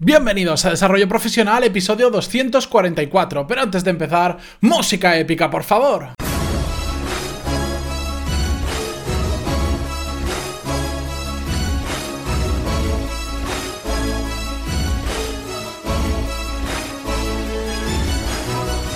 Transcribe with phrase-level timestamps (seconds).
[0.00, 3.48] Bienvenidos a Desarrollo Profesional, episodio 244.
[3.48, 6.10] Pero antes de empezar, música épica, por favor.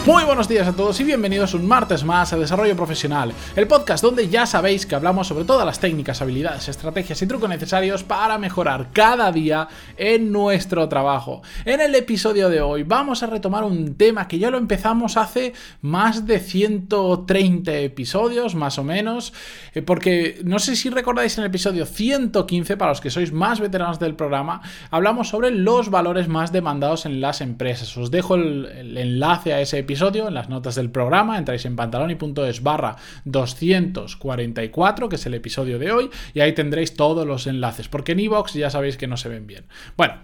[0.05, 4.03] Muy buenos días a todos y bienvenidos un martes más a Desarrollo Profesional, el podcast
[4.03, 8.37] donde ya sabéis que hablamos sobre todas las técnicas, habilidades, estrategias y trucos necesarios para
[8.37, 11.43] mejorar cada día en nuestro trabajo.
[11.65, 15.53] En el episodio de hoy vamos a retomar un tema que ya lo empezamos hace
[15.83, 19.33] más de 130 episodios, más o menos,
[19.73, 23.61] eh, porque no sé si recordáis en el episodio 115, para los que sois más
[23.61, 27.97] veteranos del programa, hablamos sobre los valores más demandados en las empresas.
[27.97, 31.77] Os dejo el, el enlace a ese episodio en las notas del programa, entráis en
[31.77, 37.89] pantaloni.es barra 244, que es el episodio de hoy, y ahí tendréis todos los enlaces,
[37.89, 39.65] porque en iVoox ya sabéis que no se ven bien.
[39.97, 40.15] Bueno,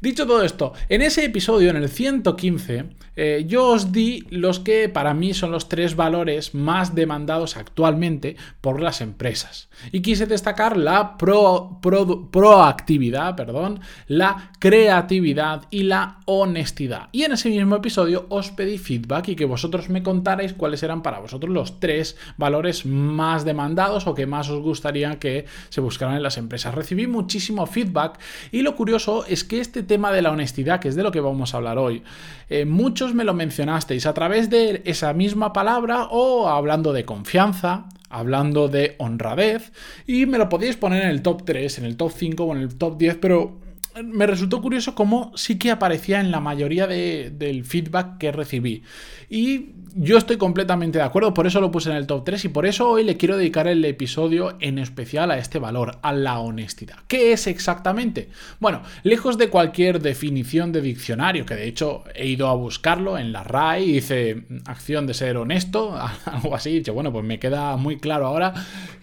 [0.00, 4.88] Dicho todo esto, en ese episodio, en el 115, eh, yo os di los que
[4.88, 9.68] para mí son los tres valores más demandados actualmente por las empresas.
[9.92, 17.08] Y quise destacar la proactividad, perdón, la creatividad y la honestidad.
[17.12, 21.02] Y en ese mismo episodio os pedí feedback y que vosotros me contarais cuáles eran
[21.02, 26.16] para vosotros los tres valores más demandados o que más os gustaría que se buscaran
[26.16, 26.74] en las empresas.
[26.74, 28.18] Recibí muchísimo feedback
[28.50, 31.20] y lo curioso es que este tema de la honestidad, que es de lo que
[31.20, 32.02] vamos a hablar hoy.
[32.48, 37.86] Eh, muchos me lo mencionasteis a través de esa misma palabra o hablando de confianza,
[38.10, 39.72] hablando de honradez,
[40.06, 42.62] y me lo podíais poner en el top 3, en el top 5 o en
[42.62, 43.63] el top 10, pero
[44.02, 48.82] me resultó curioso cómo sí que aparecía en la mayoría del feedback que recibí.
[49.28, 52.48] Y yo estoy completamente de acuerdo, por eso lo puse en el top 3 y
[52.48, 56.40] por eso hoy le quiero dedicar el episodio en especial a este valor, a la
[56.40, 56.96] honestidad.
[57.06, 58.28] ¿Qué es exactamente?
[58.58, 63.32] Bueno, lejos de cualquier definición de diccionario, que de hecho he ido a buscarlo en
[63.32, 67.98] la RAI, dice acción de ser honesto, algo así, dicho, bueno, pues me queda muy
[67.98, 68.52] claro ahora,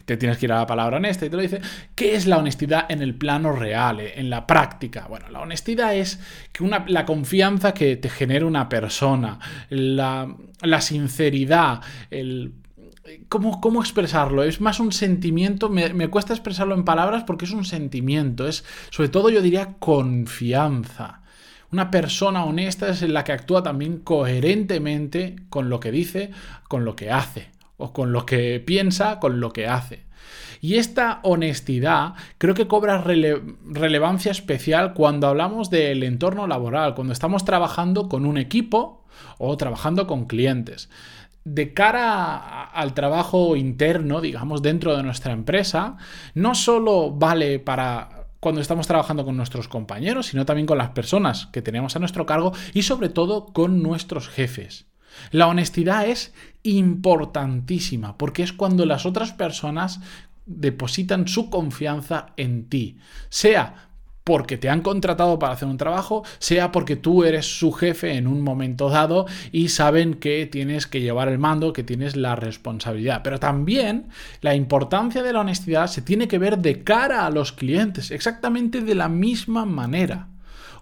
[0.05, 1.61] te tienes que ir a la palabra honesta y te lo dice,
[1.95, 4.80] ¿qué es la honestidad en el plano real, en la práctica?
[5.07, 6.19] Bueno, la honestidad es
[6.51, 10.27] que una, la confianza que te genera una persona, la
[10.61, 12.53] la sinceridad, el
[13.27, 14.43] ¿Cómo, ¿Cómo, expresarlo?
[14.43, 19.09] Es más un sentimiento, me, cuesta expresarlo en palabras porque es un sentimiento, es sobre
[19.09, 21.21] todo yo diría confianza.
[21.71, 26.29] Una persona honesta es la que actúa también coherentemente con lo que dice,
[26.67, 30.05] con lo que hace, o con lo que piensa, con lo que hace.
[30.61, 37.45] Y esta honestidad creo que cobra relevancia especial cuando hablamos del entorno laboral, cuando estamos
[37.45, 39.05] trabajando con un equipo
[39.37, 40.89] o trabajando con clientes.
[41.43, 45.97] De cara al trabajo interno, digamos, dentro de nuestra empresa,
[46.35, 51.47] no solo vale para cuando estamos trabajando con nuestros compañeros, sino también con las personas
[51.47, 54.90] que tenemos a nuestro cargo y sobre todo con nuestros jefes.
[55.31, 56.33] La honestidad es
[56.63, 59.99] importantísima porque es cuando las otras personas
[60.45, 62.97] depositan su confianza en ti,
[63.29, 63.91] sea
[64.23, 68.27] porque te han contratado para hacer un trabajo, sea porque tú eres su jefe en
[68.27, 73.21] un momento dado y saben que tienes que llevar el mando, que tienes la responsabilidad.
[73.23, 74.09] Pero también
[74.41, 78.81] la importancia de la honestidad se tiene que ver de cara a los clientes, exactamente
[78.81, 80.27] de la misma manera.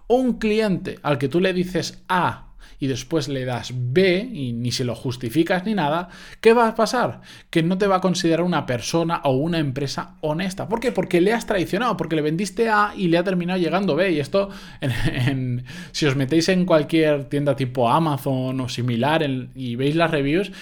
[0.06, 4.72] Un cliente al que tú le dices A y después le das B y ni
[4.72, 6.08] se lo justificas ni nada,
[6.40, 7.20] ¿qué va a pasar?
[7.50, 10.68] Que no te va a considerar una persona o una empresa honesta.
[10.68, 10.92] ¿Por qué?
[10.92, 14.12] Porque le has traicionado, porque le vendiste A y le ha terminado llegando B.
[14.12, 14.48] Y esto,
[15.92, 19.22] si os metéis en cualquier tienda tipo Amazon o similar
[19.54, 20.52] y veis las reviews,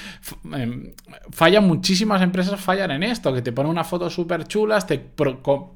[0.52, 0.92] em,
[1.30, 4.98] fallan muchísimas empresas, fallan en esto, que te ponen unas fotos súper chulas, te,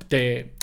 [0.08, 0.54] te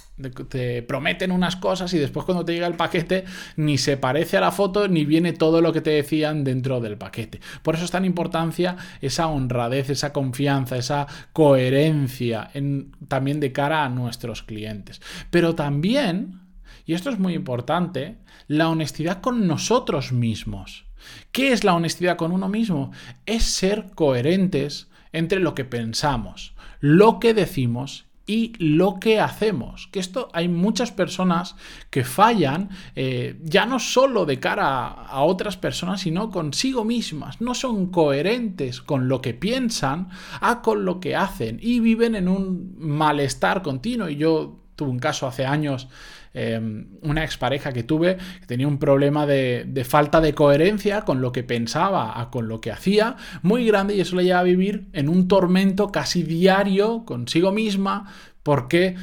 [0.50, 3.26] te prometen unas cosas y después cuando te llega el paquete
[3.56, 6.98] ni se parece a la foto ni viene todo lo que te decían dentro del
[6.98, 7.40] paquete.
[7.64, 13.86] Por eso es tan importancia esa honradez, esa confianza, esa coherencia en, también de cara
[13.86, 15.02] a nuestros clientes.
[15.30, 16.42] Pero también,
[16.86, 20.86] y esto es muy importante, la honestidad con nosotros mismos.
[21.32, 22.92] ¿Qué es la honestidad con uno mismo?
[23.26, 29.88] Es ser coherentes entre lo que pensamos, lo que decimos y lo que hacemos.
[29.88, 31.56] Que esto hay muchas personas
[31.90, 37.42] que fallan eh, ya no solo de cara a, otras personas, sino consigo mismas.
[37.42, 40.10] No son coherentes con lo que piensan
[40.42, 44.10] a con lo que hacen y viven en un malestar continuo.
[44.10, 45.88] Y yo tuve un caso hace años
[46.32, 51.32] Em, una expareja que tuve que tenía un problema de, falta de coherencia con lo
[51.32, 54.90] que pensaba, a con lo que hacía, muy grande y eso le lleva a vivir
[54.94, 58.96] en un tormento casi diario consigo misma porque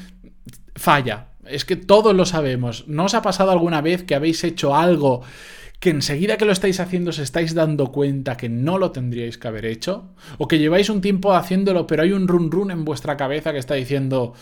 [0.76, 2.87] falla Es que todos lo sabemos.
[2.87, 5.23] ¿No os ha pasado alguna vez que habéis hecho algo
[5.81, 9.49] que enseguida que lo estáis haciendo os estáis dando cuenta que no lo tendríais que
[9.49, 10.14] haber hecho?
[10.38, 13.58] ¿O que lleváis un tiempo haciéndolo pero hay un run run en vuestra cabeza que
[13.58, 14.34] está diciendo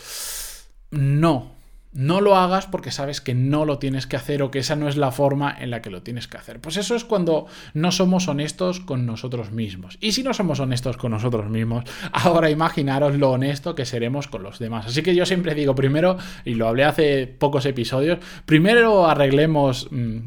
[0.91, 1.54] no,
[1.95, 4.89] no lo hagas porque sabes que no lo tienes que hacer o que esa no
[4.89, 6.59] es la forma en la que lo tienes que hacer.
[6.59, 9.97] Pues eso es cuando no somos honestos con nosotros mismos.
[10.01, 14.43] Y si no somos honestos con nosotros mismos, ahora imaginaros lo honesto que seremos con
[14.43, 14.87] los demás.
[14.87, 20.17] Así que yo siempre digo, primero, y lo hablé hace pocos episodios, primero arreglemos, mm,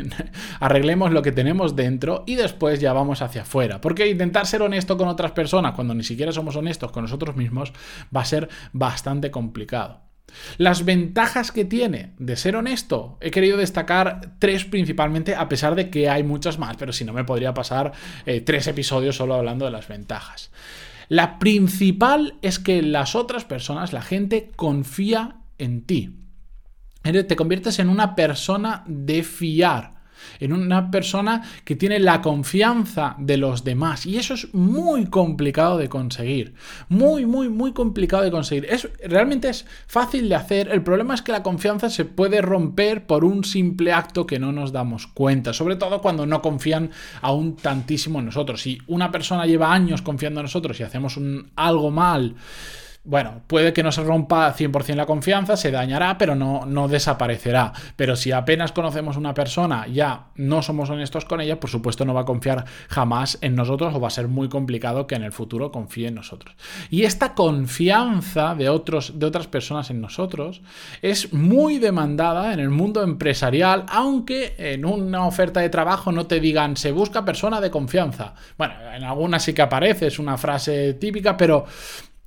[0.60, 3.82] arreglemos lo que tenemos dentro y después ya vamos hacia afuera.
[3.82, 7.74] Porque intentar ser honesto con otras personas cuando ni siquiera somos honestos con nosotros mismos
[8.14, 10.09] va a ser bastante complicado.
[10.58, 15.90] Las ventajas que tiene de ser honesto, he querido destacar tres principalmente, a pesar de
[15.90, 17.92] que hay muchas más, pero si no me podría pasar
[18.26, 20.50] eh, tres episodios solo hablando de las ventajas.
[21.08, 26.16] La principal es que las otras personas, la gente, confía en ti.
[27.02, 29.99] Te conviertes en una persona de fiar
[30.38, 34.06] en una persona que tiene la confianza de los demás.
[34.06, 36.54] Y eso es muy complicado de conseguir.
[36.88, 38.66] Muy, muy, muy complicado de conseguir.
[38.66, 40.68] Es, realmente es fácil de hacer.
[40.68, 44.52] El problema es que la confianza se puede romper por un simple acto que no
[44.52, 45.52] nos damos cuenta.
[45.52, 46.90] Sobre todo cuando no confían
[47.22, 48.62] aún tantísimo en nosotros.
[48.62, 51.18] Si una persona lleva años confiando en nosotros y hacemos
[51.56, 52.36] algo mal,
[53.02, 57.72] bueno, puede que no se rompa 100% la confianza, se dañará, pero no, no desaparecerá.
[57.96, 62.12] Pero si apenas conocemos una persona, ya no somos honestos con ella, por supuesto no
[62.12, 65.32] va a confiar jamás en nosotros o va a ser muy complicado que en el
[65.32, 66.54] futuro confíe en nosotros.
[66.90, 70.60] Y esta confianza de, otros, de otras personas en nosotros
[71.00, 76.38] es muy demandada en el mundo empresarial, aunque en una oferta de trabajo no te
[76.38, 78.34] digan se busca persona de confianza.
[78.58, 81.64] Bueno, en algunas sí que aparece, es una frase típica, pero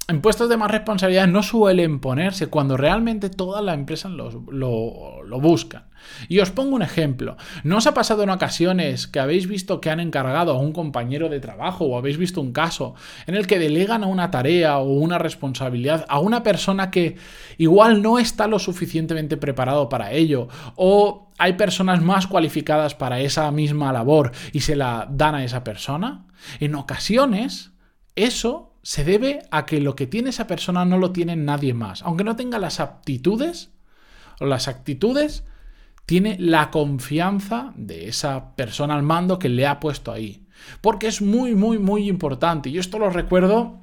[0.09, 5.39] en puestos de más responsabilidad no suelen ponerse cuando realmente toda la empresa lo, lo,
[5.39, 5.85] buscan.
[6.27, 7.37] Y os pongo un ejemplo.
[7.63, 11.29] ¿No os ha pasado en ocasiones que habéis visto que han encargado a un compañero
[11.29, 12.95] de trabajo o habéis visto un caso
[13.27, 17.15] en el que delegan a una tarea o una responsabilidad a una persona que
[17.57, 23.49] igual no está lo suficientemente preparado para ello o hay personas más cualificadas para esa
[23.51, 26.25] misma labor y se la dan a esa persona?
[26.59, 27.71] En ocasiones
[28.15, 32.01] eso se debe a que lo que tiene esa persona no lo tiene nadie más.
[32.03, 33.71] Aunque no tenga las aptitudes
[34.39, 35.45] o las actitudes,
[36.05, 40.45] tiene la confianza de esa persona al mando que le ha puesto ahí.
[40.81, 42.69] Porque es muy, muy, muy importante.
[42.69, 43.82] Y esto lo recuerdo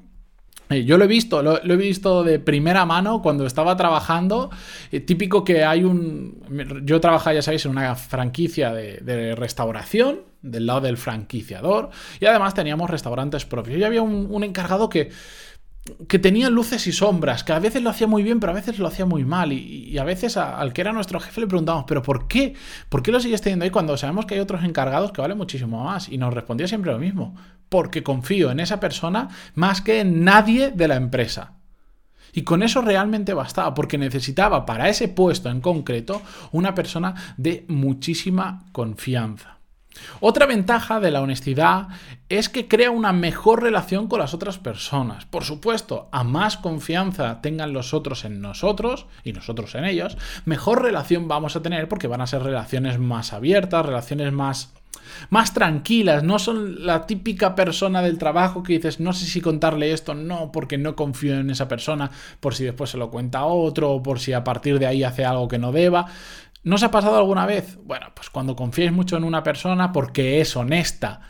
[0.71, 4.51] yo lo he visto, lo, he visto de primera mano cuando estaba trabajando.
[4.93, 6.83] Eh, típico que hay un.
[6.85, 11.91] Yo trabajaba, ya sabéis, en una franquicia de, restauración, del lado del franquiciador,
[12.21, 13.79] y además teníamos restaurantes propios.
[13.79, 15.11] Y había un encargado que
[16.09, 18.79] que tenía luces y sombras, que a veces lo hacía muy bien, pero a veces
[18.79, 19.53] lo hacía muy mal.
[19.53, 22.55] Y, a veces al que era nuestro jefe le preguntamos, ¿pero por qué?
[22.89, 25.85] ¿Por qué lo sigues teniendo ahí cuando sabemos que hay otros encargados que valen muchísimo
[25.85, 26.09] más?
[26.09, 27.35] Y nos respondía siempre lo mismo,
[27.69, 31.55] porque confío en esa persona más que en nadie de la empresa.
[32.33, 36.23] Y con eso realmente bastaba, porque necesitaba para ese puesto en concreto
[36.53, 39.60] una persona de muchísima confianza.
[40.21, 41.89] Otra ventaja de la honestidad
[42.29, 45.25] es que crea una mejor relación con las otras personas.
[45.25, 50.83] Por supuesto, a más confianza tengan los otros en nosotros y nosotros en ellos, mejor
[50.83, 54.73] relación vamos a tener porque van a ser relaciones más abiertas, relaciones más
[55.29, 59.93] más tranquilas, no son la típica persona del trabajo que dices, no sé si contarle
[59.93, 63.47] esto, no, porque no confío en esa persona, por si después se lo cuenta a
[63.47, 66.07] otro, o por si a partir de ahí hace algo que no deba.
[66.63, 67.79] ¿No os ha pasado alguna vez?
[67.85, 71.21] Bueno, pues cuando confiáis mucho en una persona porque es honesta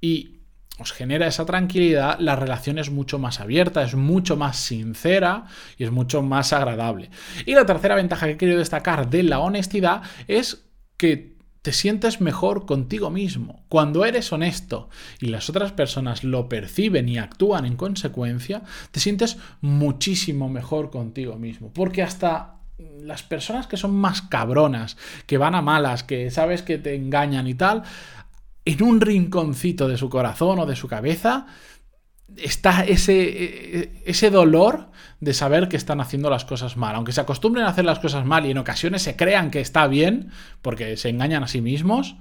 [0.00, 0.40] y
[0.80, 5.44] os genera esa tranquilidad, la relación es mucho más abierta, es mucho más sincera
[5.76, 7.10] y es mucho más agradable.
[7.46, 10.64] Y la tercera ventaja que quiero destacar de la honestidad es
[10.96, 13.64] que te sientes mejor contigo mismo.
[13.68, 14.88] Cuando eres honesto
[15.20, 21.36] y las otras personas lo perciben y actúan en consecuencia, te sientes muchísimo mejor contigo
[21.36, 21.70] mismo.
[21.72, 22.59] Porque hasta
[23.02, 24.96] las personas que son más cabronas,
[25.26, 27.82] que van a malas, que sabes que te engañan y tal,
[28.64, 31.46] en un rinconcito de su corazón o de su cabeza
[32.36, 36.94] está ese, ese dolor de saber que están haciendo las cosas mal.
[36.94, 39.86] Aunque se acostumbren a hacer las cosas mal y en ocasiones se crean que está
[39.86, 40.30] bien,
[40.62, 42.16] porque se engañan a sí mismos,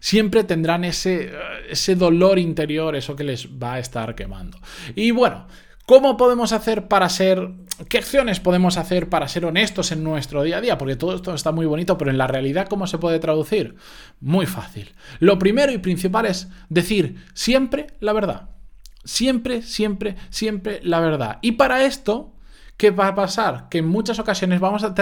[0.00, 1.32] siempre tendrán ese,
[1.68, 4.58] ese dolor interior, eso que les va a estar quemando.
[4.94, 5.46] Y bueno,
[5.88, 7.48] ¿Cómo podemos hacer para ser...
[7.88, 10.76] ¿Qué acciones podemos hacer para ser honestos en nuestro día a día?
[10.76, 13.74] Porque todo esto está muy bonito, pero en la realidad, ¿cómo se puede traducir?
[14.20, 14.92] Muy fácil.
[15.18, 18.50] Lo primero y principal es decir siempre la verdad.
[19.02, 21.38] Siempre, siempre, siempre la verdad.
[21.40, 22.34] Y para esto,
[22.76, 23.68] ¿Qué va a pasar?
[23.70, 24.94] Que en muchas ocasiones vamos a,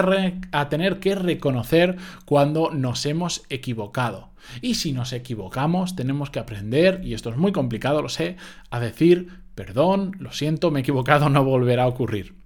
[0.53, 4.31] a tener que reconocer cuando nos hemos equivocado.
[4.63, 8.39] Y si nos equivocamos, tenemos que aprender, y esto es muy complicado, lo sé,
[8.71, 12.37] a decir, perdón, lo siento, me he equivocado, no volverá a ocurrir.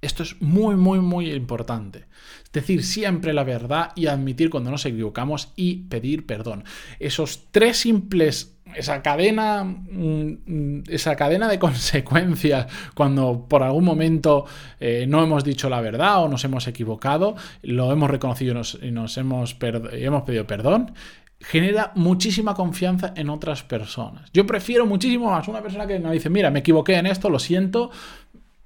[0.00, 2.06] Esto es muy, muy, muy importante.
[2.42, 6.64] Es decir siempre la verdad y admitir cuando nos equivocamos y pedir perdón.
[6.98, 14.46] Esos tres simples, esa cadena, mm, esa cadena de consecuencias cuando por algún momento
[14.80, 19.18] eh, no hemos dicho la verdad o nos hemos equivocado, lo hemos reconocido y nos,
[19.18, 20.94] hemos, hemos pedido perdón,
[21.40, 24.30] genera muchísima confianza en otras personas.
[24.32, 27.38] Yo prefiero muchísimo más una persona que me dice, mira, me equivoqué en esto, lo
[27.38, 27.90] siento,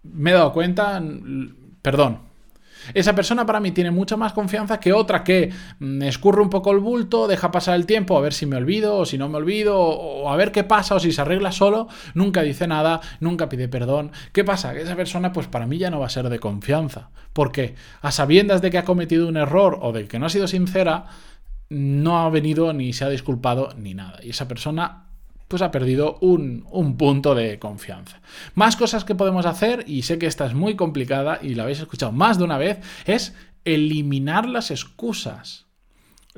[0.03, 1.03] me he dado cuenta,
[1.83, 2.35] perdón.
[2.93, 6.71] Esa persona para mí tiene mucha más confianza que otra que me escurre un poco
[6.73, 9.39] el bulto, deja pasar el tiempo a ver si me olvido o si no me
[9.39, 13.49] olvido o a ver qué pasa o si se arregla solo, nunca dice nada, nunca
[13.49, 14.13] pide perdón.
[14.33, 14.75] ¿Qué pasa?
[14.75, 17.09] Que esa persona pues para mí ya no va a ser de confianza.
[17.33, 20.47] Porque a sabiendas de que ha cometido un error o de que no ha sido
[20.47, 21.07] sincera,
[21.75, 24.21] no ha venido ni se ha disculpado ni nada.
[24.23, 25.07] Y esa persona
[25.49, 28.21] pues ha perdido un, un, punto de confianza.
[28.55, 31.81] Más cosas que podemos hacer, y sé que esta es muy complicada y la habéis
[31.81, 35.64] escuchado más de una vez, es eliminar las excusas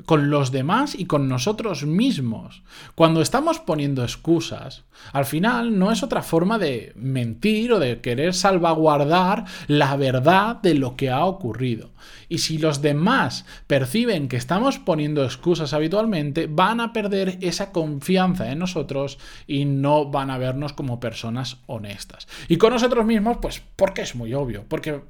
[0.05, 2.61] con los demás y con nosotros mismos.
[2.95, 8.33] Cuando estamos poniendo excusas, al final no es otra forma de mentir o de querer
[8.33, 11.89] salvaguardar la verdad de lo que ha ocurrido.
[12.29, 18.51] Y si los demás perciben que estamos poniendo excusas habitualmente, van a perder esa confianza
[18.51, 22.27] en nosotros y no van a vernos como personas honestas.
[22.47, 25.01] Y con nosotros mismos, pues porque es muy obvio, porque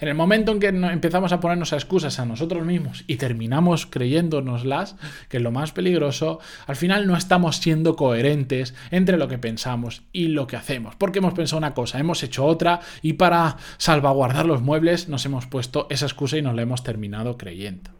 [0.00, 4.96] en el momento en que empezamos a ponernos excusas a nosotros mismos y terminamos creyéndonoslas,
[5.28, 10.02] que es lo más peligroso, al final no estamos siendo coherentes entre lo que pensamos
[10.12, 10.94] y lo que hacemos.
[10.96, 15.46] Porque hemos pensado una cosa, hemos hecho otra y para salvaguardar los muebles nos hemos
[15.46, 17.90] puesto esa excusa y nos la hemos terminado creyendo.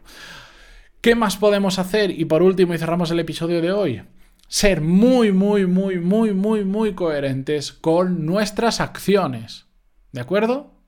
[1.01, 2.11] ¿Qué más podemos hacer?
[2.11, 4.01] Y por último, y cerramos el episodio de hoy,
[4.49, 9.67] ser muy, muy, muy, muy, muy, muy coherentes con nuestras acciones.
[10.11, 10.78] ¿De acuerdo?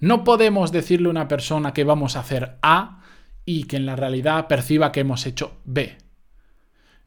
[0.00, 3.02] No podemos decirle a una persona que vamos a hacer A
[3.44, 5.96] y que en la realidad perciba que hemos hecho B.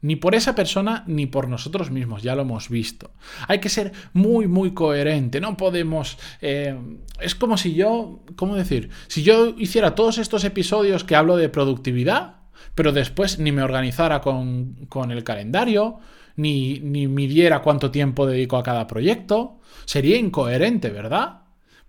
[0.02, 3.10] Ni por esa persona ni por nosotros mismos, ya lo hemos visto.
[3.48, 5.40] Hay que ser muy, muy coherente.
[5.40, 6.16] No podemos...
[6.40, 6.74] Eh,
[7.20, 8.20] es como si yo...
[8.36, 8.88] ¿Cómo decir?
[9.08, 12.36] Si yo hiciera todos estos episodios que hablo de productividad,
[12.74, 15.98] pero después ni me organizara con, con el calendario,
[16.36, 21.39] ni, ni midiera cuánto tiempo dedico a cada proyecto, sería incoherente, ¿verdad?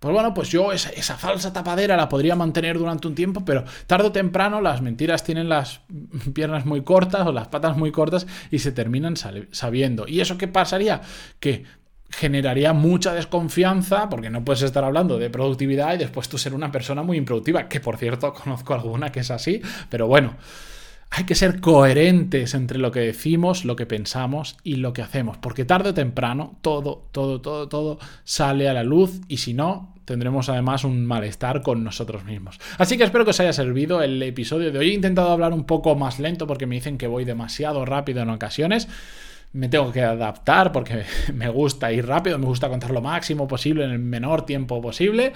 [0.02, 4.08] Pues bueno, pues yo esa, falsa tapadera la podría mantener durante un tiempo, pero tarde
[4.08, 5.82] o temprano las mentiras tienen las
[6.34, 9.14] piernas muy cortas o las patas muy cortas y se terminan
[9.52, 10.08] sabiendo.
[10.08, 11.02] ¿Y eso qué pasaría?
[11.38, 11.62] Que
[12.10, 16.72] generaría mucha desconfianza, porque no puedes estar hablando de productividad y después tú ser una
[16.72, 20.34] persona muy improductiva, que por cierto conozco alguna que es así, pero bueno.
[21.14, 25.36] Hay que ser coherentes entre lo que decimos, lo que pensamos y lo que hacemos,
[25.36, 29.91] porque tarde o temprano todo, todo, todo, todo sale a la luz y si no,
[30.04, 32.58] tendremos además un malestar con nosotros mismos.
[32.78, 34.90] Así que espero que os haya servido el episodio de hoy.
[34.90, 38.30] He intentado hablar un poco más lento porque me dicen que voy demasiado rápido en
[38.30, 38.88] ocasiones
[39.52, 41.04] me tengo que adaptar porque
[41.34, 45.32] me gusta ir rápido, me gusta contar lo máximo posible en el menor tiempo posible.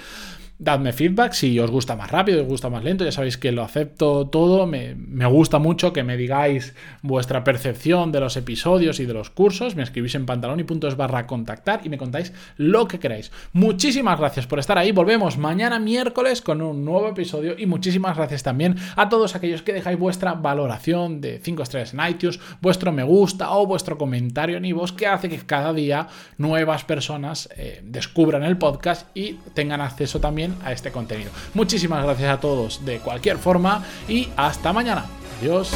[0.58, 3.62] Dadme feedback si os gusta más rápido, os gusta más lento, ya sabéis que lo
[3.62, 4.94] acepto todo, me,
[5.26, 9.82] gusta mucho que me digáis vuestra percepción de los episodios y de los cursos, me
[9.82, 13.32] escribís en puntos barra contactar y me contáis lo que queráis.
[13.52, 18.42] Muchísimas gracias por estar ahí, volvemos mañana miércoles con un nuevo episodio y muchísimas gracias
[18.42, 23.02] también a todos aquellos que dejáis vuestra valoración de 5 estrellas en iTunes, vuestro me
[23.02, 26.08] gusta o vuestro comentario en iVoox que hace que cada día
[26.38, 30.18] nuevas personas eh, descubran el podcast y tengan acceso
[30.64, 31.30] a este contenido.
[31.54, 35.06] Muchísimas gracias a todos de cualquier forma y hasta mañana.
[35.40, 35.70] Adiós.